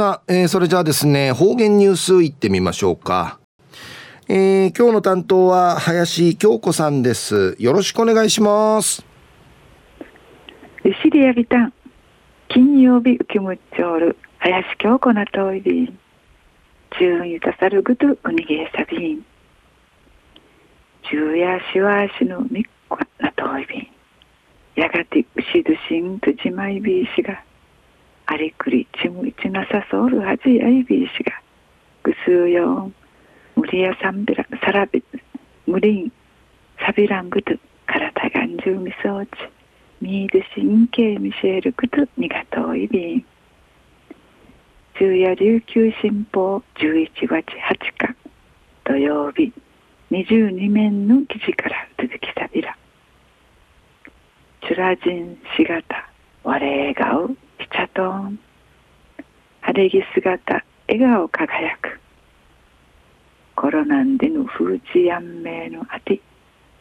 [0.00, 3.38] さあ、えー、それじゃあですね、方言ニュースいってみましょうか。
[4.30, 7.54] えー、今日の担当は林京子さんです。
[7.58, 9.04] よろしくお願いします。
[11.02, 11.74] シリアビタン、
[12.48, 15.98] 金曜日受けむっちょる、林京子なといびん。
[16.98, 19.22] 中にたさるぐとうにげさびん。
[21.10, 23.88] 中やしわしのみっこなといびん。
[24.76, 27.44] やがて牛どしんとじまいびいしが、
[28.30, 31.32] ありくりちむいちなさそうるはじやいびいしが、
[32.04, 32.94] ぐすうよん、
[33.56, 35.02] 無理やさんびら、さらび、
[35.66, 36.12] 無理ん、
[36.78, 37.54] さびらんぐと、
[37.86, 39.30] からたがんじゅうみそうち、
[40.00, 43.24] みーでしんけいみせるぐと、にがとういびん。
[44.94, 48.16] 中夜琉球新報11月20日
[48.84, 49.52] 土曜日
[50.12, 52.76] 22面の記事から続きさびら。
[54.62, 56.08] チュラジンしがた、
[56.44, 57.34] 我笑顔、
[57.70, 58.02] しちゃと。
[59.60, 62.00] 晴れ着姿、笑顔輝く。
[63.54, 66.20] コロナンでの風知やんめのあて、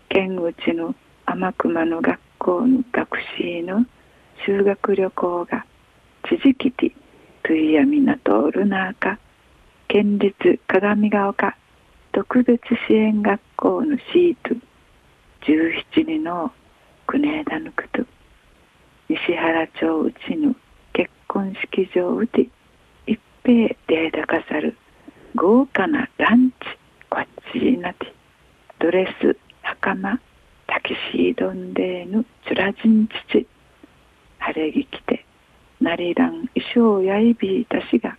[0.10, 3.86] 県内の天熊の学校の学士の
[4.46, 5.66] 修学旅行が、
[6.28, 6.92] 地時期て、
[7.44, 9.20] トゥイヤミナトルナーカ、
[9.88, 11.56] 県立鏡ヶ丘
[12.12, 14.56] 特別支援学校のシート、
[15.46, 16.52] 17人の
[17.06, 18.04] 国枝のこと
[19.10, 20.56] 西原町うちの
[21.64, 22.50] 式場うち
[23.08, 24.78] 一平データ化さる
[25.36, 26.56] 豪華なランチ。
[27.10, 28.14] こっちになって
[28.80, 30.20] ドレス袴
[30.68, 33.48] タキシードンデーヌチュラジン父。
[34.40, 35.26] 晴れ着着て
[35.82, 38.18] なりらん衣装やいびいたしが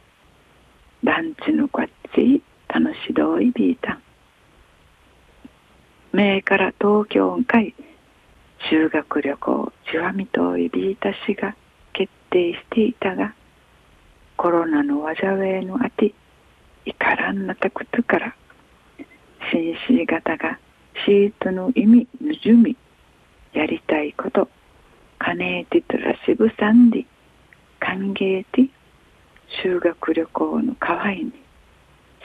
[1.03, 3.95] ランチのこっち楽しどいびいた。
[3.95, 4.03] ん
[6.13, 7.75] 名から東京んかい
[8.69, 11.55] 修学旅行ジュアミトイビータ氏が
[12.31, 13.35] 定していたが
[14.37, 16.15] コロナの災いのあて
[16.85, 18.35] いからんなたくとから
[19.53, 20.59] 紳士方が
[21.05, 22.77] シートの意味ぬじゅみ
[23.53, 24.49] やりたいこと
[25.19, 27.05] かねえてとらしぶさんで
[27.79, 28.69] 歓迎て
[29.63, 31.33] 修学旅行のかわいに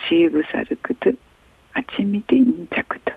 [0.07, 1.09] シーブサルクと
[1.73, 3.11] あちみてんちゃくと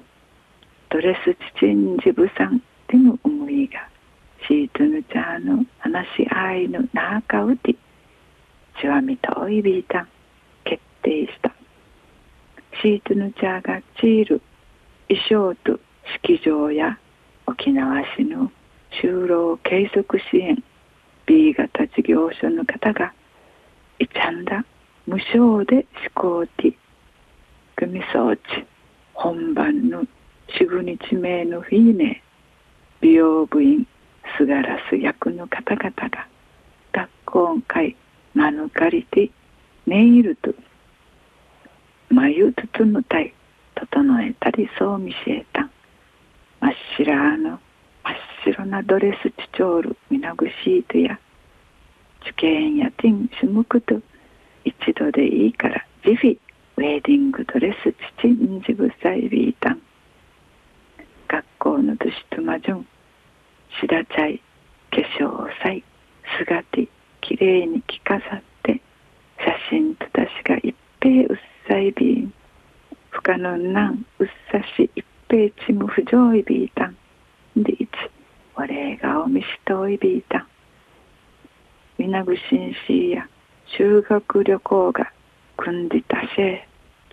[0.91, 3.89] ドレスチチンジブさんでの思いが
[4.47, 7.75] シートヌチャーの話し合いの中うて
[8.81, 10.07] チワミといびいた
[10.65, 11.53] 決定した。
[12.81, 14.43] シートヌチャーがチール
[15.09, 15.81] 衣装と
[16.23, 16.99] 式場や
[17.47, 18.53] 沖縄市の
[19.03, 20.63] 就労継続支援
[21.27, 23.13] B 型事業所の方が
[23.99, 24.65] いちゃんだ
[25.07, 26.75] 無償で施行て
[27.77, 28.41] 組装置
[29.15, 30.05] 本番の
[30.59, 32.23] 四五日目の日ね
[33.01, 33.87] 美容部員
[34.37, 36.27] すがらす役の方々が
[36.93, 37.97] 学校会
[38.35, 39.31] 免りて
[39.87, 40.55] ネイルと
[42.11, 43.33] 眉包むたい
[43.75, 45.69] 整えたりそう見せえた。
[46.61, 47.61] 真っ白の
[48.03, 51.19] 真っ白なドレスチチョールミナグシートや
[52.23, 54.01] 受験やティンシムクと
[54.65, 56.39] 一度でいいからジフィ
[56.77, 59.81] ウェディングドレスチンジブサイビータン。
[61.29, 62.83] 学校のドシトマジュ
[63.69, 64.43] ンシダチャイ
[64.91, 65.85] 化粧祭
[66.39, 66.89] すがて
[67.21, 68.81] きれいに着飾って
[69.39, 71.37] 写真とたしが一平うっ
[71.69, 72.33] さいびん
[73.11, 76.97] 不可能なんうっさし一平ちむ不条いびいたん
[77.57, 77.91] でいち
[78.57, 80.47] お礼がおみしといびいたん
[81.99, 83.29] みなぐしんしや
[83.77, 85.13] 修学旅行が
[85.57, 86.67] 組んでたせ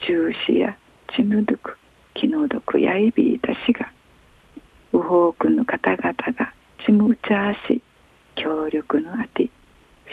[0.08, 0.78] 中止や
[1.16, 1.78] ちむどく
[2.14, 3.95] 気の毒やいびいたしが。
[4.96, 6.54] ウホークの方々が
[6.86, 7.82] チムチャーシ
[8.36, 9.50] 協力のあて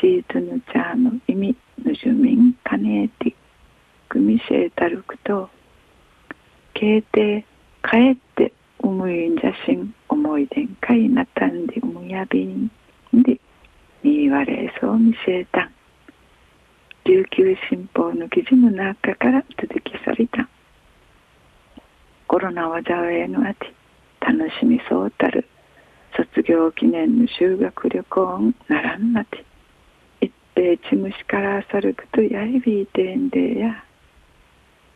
[0.01, 3.35] シーズヌチャーの意味の住民カネーティ
[4.09, 5.49] 組シェータルクと
[6.75, 7.47] ケーテ
[7.89, 12.69] 帰って思いんじゃしん思い出んかいなたんで思やびん
[13.13, 13.39] で
[14.03, 15.71] にわれそう見せた
[17.05, 20.49] 琉球新報の記事の中から続きされた。
[22.27, 23.73] コロナ災いのあて
[24.25, 25.47] 楽しみそうたる。
[26.17, 29.45] 卒業記念の修学旅行ならんなて
[30.21, 33.85] 一平ちむしからさるくとやいびいてんでや。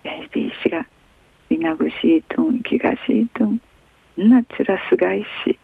[0.05, 0.87] やいびいしが
[1.49, 3.61] みなぐしいとん気がしいとん。
[4.17, 5.58] なつらすがいし。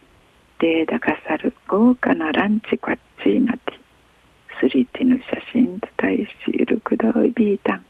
[0.59, 3.73] でだかさる豪華なランチこっちいなて
[4.59, 7.85] すり手の写真と対しいるくどいびいたん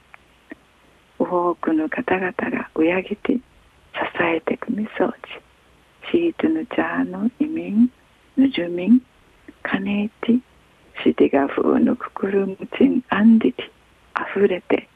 [1.19, 3.41] 多くの方々がうやぎて支
[4.21, 5.42] えてくみそうち。
[6.13, 7.89] シートヌチャーの移民、
[8.37, 9.01] ヌミン、
[9.63, 10.41] カネーティ、
[11.03, 14.87] シティガフーのククルムチンアンディティ、優れて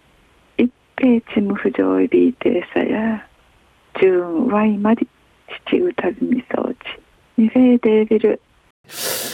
[0.60, 3.28] 一平チム不条いびいてさや
[4.00, 4.22] 中
[4.52, 5.08] ワイマリ
[5.68, 6.78] 七歌ずみ装置
[7.38, 8.42] ニフェーデービル。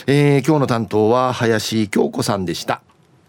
[0.07, 2.81] えー、今日の担当は林京子さんでした。